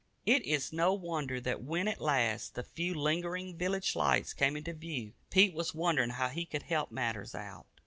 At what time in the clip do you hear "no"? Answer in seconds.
0.73-0.95